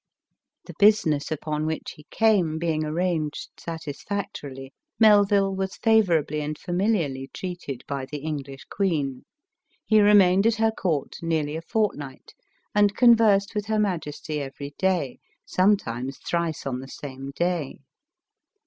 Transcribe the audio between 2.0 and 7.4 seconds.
came being arranged satisfactorily, Melville was favorably and familiarly